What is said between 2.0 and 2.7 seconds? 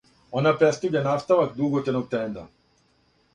тренда.